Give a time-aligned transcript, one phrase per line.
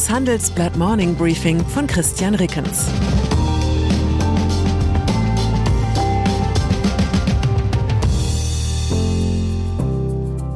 [0.00, 2.86] Das Handelsblatt Morning Briefing von Christian Rickens.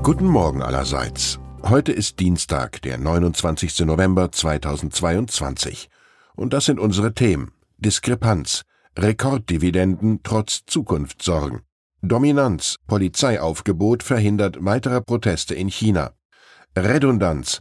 [0.02, 1.38] Guten Morgen allerseits.
[1.62, 3.80] Heute ist Dienstag, der 29.
[3.80, 5.90] November 2022.
[6.36, 7.52] Und das sind unsere Themen.
[7.76, 8.62] Diskrepanz,
[8.98, 11.60] Rekorddividenden trotz Zukunftssorgen.
[12.00, 16.12] Dominanz, Polizeiaufgebot verhindert weitere Proteste in China.
[16.74, 17.60] Redundanz,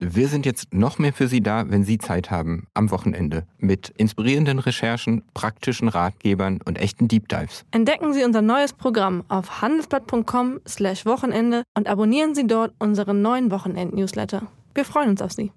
[0.00, 3.90] Wir sind jetzt noch mehr für Sie da, wenn Sie Zeit haben, am Wochenende, mit
[3.96, 7.64] inspirierenden Recherchen, praktischen Ratgebern und echten Deep Dives.
[7.70, 14.48] Entdecken Sie unser neues Programm auf handelsblatt.com/wochenende und abonnieren Sie dort unseren neuen Wochenend-Newsletter.
[14.74, 15.52] Wir freuen uns auf Sie.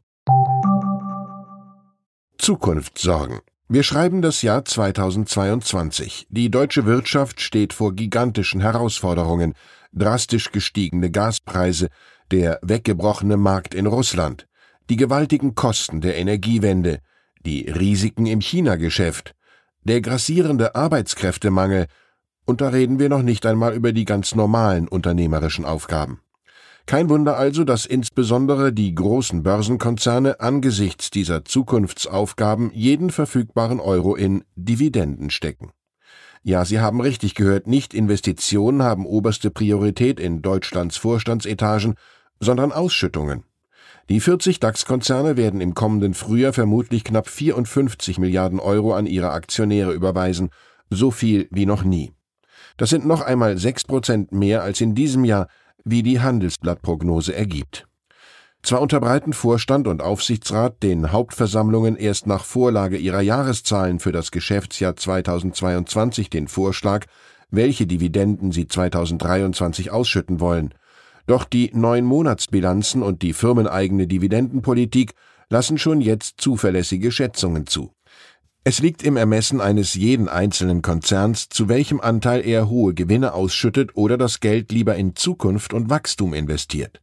[2.37, 3.39] Zukunftssorgen.
[3.69, 6.27] Wir schreiben das Jahr 2022.
[6.29, 9.55] Die deutsche Wirtschaft steht vor gigantischen Herausforderungen,
[9.91, 11.89] drastisch gestiegene Gaspreise,
[12.31, 14.47] der weggebrochene Markt in Russland,
[14.89, 16.99] die gewaltigen Kosten der Energiewende,
[17.45, 19.35] die Risiken im China-Geschäft,
[19.83, 21.87] der grassierende Arbeitskräftemangel,
[22.45, 26.21] und da reden wir noch nicht einmal über die ganz normalen unternehmerischen Aufgaben.
[26.85, 34.45] Kein Wunder also, dass insbesondere die großen Börsenkonzerne angesichts dieser Zukunftsaufgaben jeden verfügbaren Euro in
[34.55, 35.71] Dividenden stecken.
[36.43, 41.95] Ja, Sie haben richtig gehört, nicht Investitionen haben oberste Priorität in Deutschlands Vorstandsetagen,
[42.39, 43.43] sondern Ausschüttungen.
[44.09, 49.91] Die 40 DAX-Konzerne werden im kommenden Frühjahr vermutlich knapp 54 Milliarden Euro an ihre Aktionäre
[49.91, 50.49] überweisen,
[50.89, 52.13] so viel wie noch nie.
[52.77, 55.47] Das sind noch einmal sechs Prozent mehr als in diesem Jahr,
[55.83, 57.87] wie die Handelsblattprognose ergibt.
[58.63, 64.95] Zwar unterbreiten Vorstand und Aufsichtsrat den Hauptversammlungen erst nach Vorlage ihrer Jahreszahlen für das Geschäftsjahr
[64.95, 67.05] 2022 den Vorschlag,
[67.49, 70.73] welche Dividenden sie 2023 ausschütten wollen.
[71.27, 75.11] Doch die neuen Monatsbilanzen und die firmeneigene Dividendenpolitik
[75.49, 77.91] lassen schon jetzt zuverlässige Schätzungen zu.
[78.63, 83.95] Es liegt im Ermessen eines jeden einzelnen Konzerns, zu welchem Anteil er hohe Gewinne ausschüttet
[83.95, 87.01] oder das Geld lieber in Zukunft und Wachstum investiert.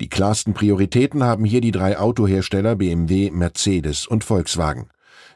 [0.00, 4.88] Die klarsten Prioritäten haben hier die drei Autohersteller BMW, Mercedes und Volkswagen.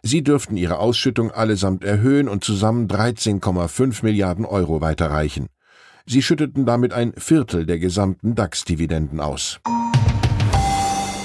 [0.02, 5.48] Sie dürften ihre Ausschüttung allesamt erhöhen und zusammen 13,5 Milliarden Euro weiterreichen.
[6.06, 9.60] Sie schütteten damit ein Viertel der gesamten DAX-Dividenden aus.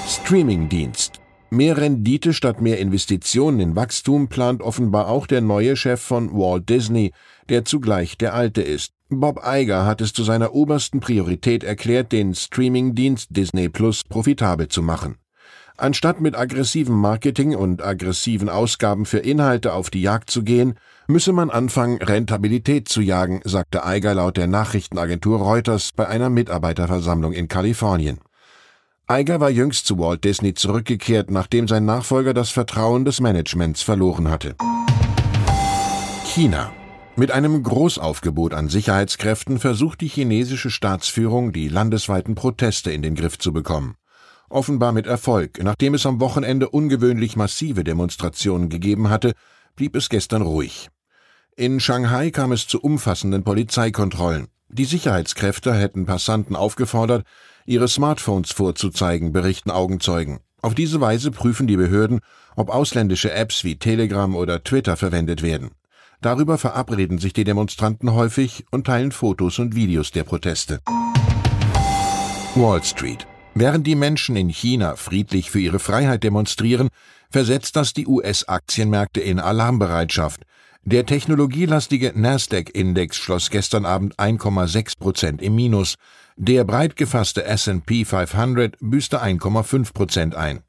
[0.06, 6.30] Streamingdienst Mehr Rendite statt mehr Investitionen in Wachstum plant offenbar auch der neue Chef von
[6.32, 7.12] Walt Disney,
[7.48, 8.92] der zugleich der alte ist.
[9.08, 14.82] Bob Iger hat es zu seiner obersten Priorität erklärt, den Streamingdienst Disney Plus profitabel zu
[14.82, 15.16] machen.
[15.80, 20.74] Anstatt mit aggressivem Marketing und aggressiven Ausgaben für Inhalte auf die Jagd zu gehen,
[21.06, 27.32] müsse man anfangen, Rentabilität zu jagen, sagte Iger laut der Nachrichtenagentur Reuters bei einer Mitarbeiterversammlung
[27.32, 28.18] in Kalifornien.
[29.08, 34.28] Iger war jüngst zu Walt Disney zurückgekehrt, nachdem sein Nachfolger das Vertrauen des Managements verloren
[34.28, 34.56] hatte.
[36.24, 36.72] China.
[37.14, 43.38] Mit einem Großaufgebot an Sicherheitskräften versucht die chinesische Staatsführung, die landesweiten Proteste in den Griff
[43.38, 43.94] zu bekommen.
[44.50, 45.62] Offenbar mit Erfolg.
[45.62, 49.32] Nachdem es am Wochenende ungewöhnlich massive Demonstrationen gegeben hatte,
[49.76, 50.88] blieb es gestern ruhig.
[51.56, 54.48] In Shanghai kam es zu umfassenden Polizeikontrollen.
[54.68, 57.24] Die Sicherheitskräfte hätten Passanten aufgefordert,
[57.66, 60.40] ihre Smartphones vorzuzeigen, berichten Augenzeugen.
[60.62, 62.20] Auf diese Weise prüfen die Behörden,
[62.56, 65.70] ob ausländische Apps wie Telegram oder Twitter verwendet werden.
[66.20, 70.80] Darüber verabreden sich die Demonstranten häufig und teilen Fotos und Videos der Proteste.
[72.54, 73.26] Wall Street.
[73.60, 76.90] Während die Menschen in China friedlich für ihre Freiheit demonstrieren,
[77.28, 80.42] versetzt das die US-Aktienmärkte in Alarmbereitschaft.
[80.84, 85.96] Der technologielastige Nasdaq-Index schloss gestern Abend 1,6 Prozent im Minus.
[86.36, 90.60] Der breit gefasste S&P 500 büßte 1,5 Prozent ein.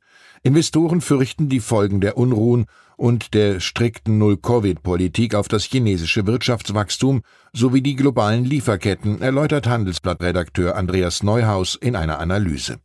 [0.42, 2.66] Investoren fürchten die Folgen der Unruhen
[3.00, 7.22] und der strikten Null-Covid-Politik auf das chinesische Wirtschaftswachstum
[7.54, 12.80] sowie die globalen Lieferketten, erläutert Handelsblattredakteur Andreas Neuhaus in einer Analyse.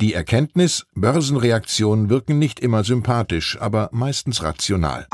[0.00, 5.06] Die Erkenntnis, Börsenreaktionen wirken nicht immer sympathisch, aber meistens rational.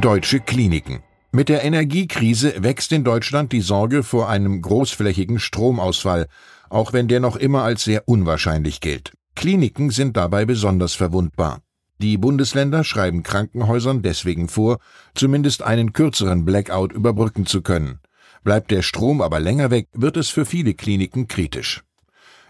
[0.00, 6.26] Deutsche Kliniken mit der Energiekrise wächst in Deutschland die Sorge vor einem großflächigen Stromausfall,
[6.70, 9.12] auch wenn der noch immer als sehr unwahrscheinlich gilt.
[9.34, 11.60] Kliniken sind dabei besonders verwundbar.
[11.98, 14.78] Die Bundesländer schreiben Krankenhäusern deswegen vor,
[15.14, 18.00] zumindest einen kürzeren Blackout überbrücken zu können.
[18.42, 21.82] Bleibt der Strom aber länger weg, wird es für viele Kliniken kritisch.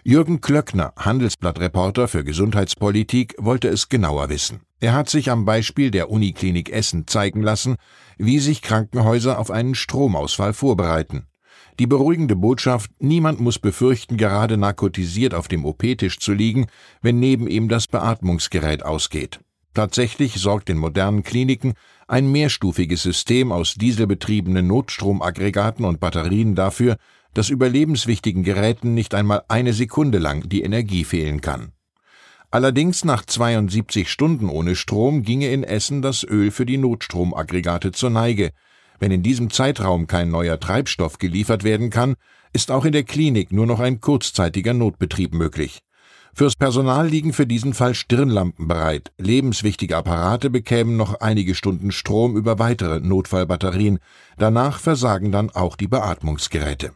[0.02, 4.60] Jürgen Klöckner, Handelsblattreporter für Gesundheitspolitik, wollte es genauer wissen.
[4.80, 7.76] Er hat sich am Beispiel der Uniklinik Essen zeigen lassen,
[8.18, 11.26] wie sich Krankenhäuser auf einen Stromausfall vorbereiten.
[11.80, 16.66] Die beruhigende Botschaft, niemand muss befürchten, gerade narkotisiert auf dem OP-Tisch zu liegen,
[17.02, 19.40] wenn neben ihm das Beatmungsgerät ausgeht.
[19.74, 21.74] Tatsächlich sorgt in modernen Kliniken
[22.06, 26.96] ein mehrstufiges System aus dieselbetriebenen Notstromaggregaten und Batterien dafür,
[27.34, 31.72] dass überlebenswichtigen Geräten nicht einmal eine Sekunde lang die Energie fehlen kann.
[32.52, 38.10] Allerdings nach 72 Stunden ohne Strom ginge in Essen das Öl für die Notstromaggregate zur
[38.10, 38.52] Neige.
[39.04, 42.14] Wenn in diesem Zeitraum kein neuer Treibstoff geliefert werden kann,
[42.54, 45.80] ist auch in der Klinik nur noch ein kurzzeitiger Notbetrieb möglich.
[46.32, 49.12] Fürs Personal liegen für diesen Fall Stirnlampen bereit.
[49.18, 53.98] Lebenswichtige Apparate bekämen noch einige Stunden Strom über weitere Notfallbatterien.
[54.38, 56.92] Danach versagen dann auch die Beatmungsgeräte.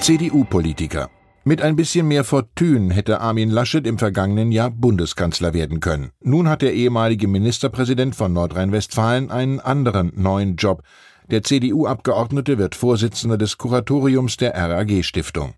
[0.00, 1.08] CDU-Politiker.
[1.48, 6.10] Mit ein bisschen mehr Fortune hätte Armin Laschet im vergangenen Jahr Bundeskanzler werden können.
[6.20, 10.82] Nun hat der ehemalige Ministerpräsident von Nordrhein-Westfalen einen anderen neuen Job.
[11.30, 15.54] Der CDU-Abgeordnete wird Vorsitzender des Kuratoriums der RAG-Stiftung.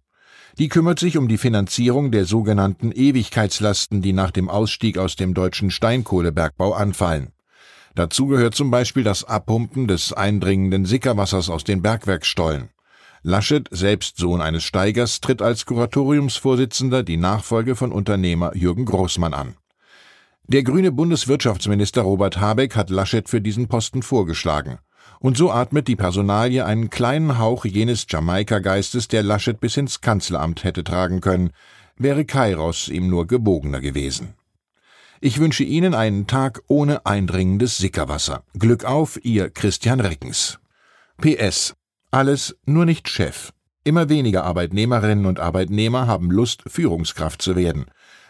[0.61, 5.35] Die kümmert sich um die Finanzierung der sogenannten Ewigkeitslasten, die nach dem Ausstieg aus dem
[5.35, 7.33] deutschen Steinkohlebergbau anfallen.
[7.97, 12.69] Dazu gehört zum Beispiel das Abpumpen des eindringenden Sickerwassers aus den Bergwerksstollen.
[13.23, 19.57] Laschet, selbst Sohn eines Steigers, tritt als Kuratoriumsvorsitzender die Nachfolge von Unternehmer Jürgen Großmann an.
[20.45, 24.79] Der grüne Bundeswirtschaftsminister Robert Habeck hat Laschet für diesen Posten vorgeschlagen.
[25.21, 30.65] Und so atmet die Personalie einen kleinen Hauch jenes Jamaika-Geistes, der Laschet bis ins Kanzleramt
[30.65, 31.51] hätte tragen können,
[31.97, 34.35] wäre Kairos ihm nur gebogener gewesen.
[35.21, 38.43] Ich wünsche Ihnen einen Tag ohne eindringendes Sickerwasser.
[38.59, 40.59] Glück auf, Ihr Christian Rickens.
[41.21, 41.75] PS
[42.11, 43.53] alles nur nicht Chef.
[43.85, 47.87] Immer weniger Arbeitnehmerinnen und Arbeitnehmer haben Lust, Führungskraft zu werden.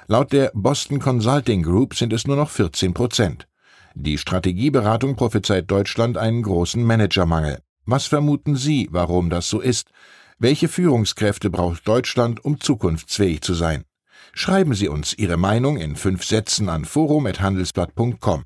[0.06, 3.46] Laut der Boston Consulting Group sind es nur noch 14 Prozent.
[3.94, 7.58] Die Strategieberatung prophezeit Deutschland einen großen Managermangel.
[7.86, 9.90] Was vermuten Sie, warum das so ist?
[10.38, 13.84] Welche Führungskräfte braucht Deutschland, um zukunftsfähig zu sein?
[14.32, 18.44] Schreiben Sie uns Ihre Meinung in fünf Sätzen an forum.handelsblatt.com.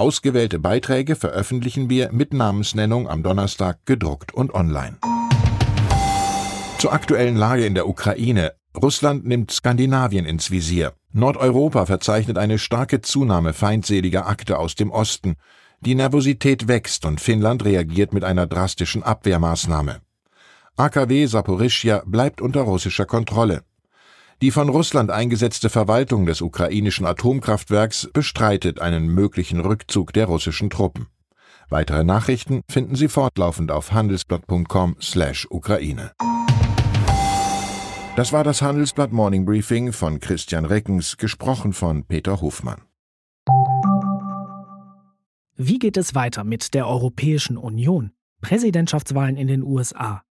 [0.00, 4.96] Ausgewählte Beiträge veröffentlichen wir mit Namensnennung am Donnerstag gedruckt und online.
[6.78, 8.54] Zur aktuellen Lage in der Ukraine.
[8.74, 10.94] Russland nimmt Skandinavien ins Visier.
[11.12, 15.34] Nordeuropa verzeichnet eine starke Zunahme feindseliger Akte aus dem Osten.
[15.80, 20.00] Die Nervosität wächst und Finnland reagiert mit einer drastischen Abwehrmaßnahme.
[20.76, 23.64] AKW Saporischja bleibt unter russischer Kontrolle.
[24.42, 31.08] Die von Russland eingesetzte Verwaltung des ukrainischen Atomkraftwerks bestreitet einen möglichen Rückzug der russischen Truppen.
[31.68, 36.12] Weitere Nachrichten finden Sie fortlaufend auf handelsblatt.com/ukraine.
[38.16, 42.80] Das war das Handelsblatt Morning Briefing von Christian Reckens, gesprochen von Peter Hofmann.
[45.56, 48.12] Wie geht es weiter mit der Europäischen Union?
[48.40, 50.22] Präsidentschaftswahlen in den USA,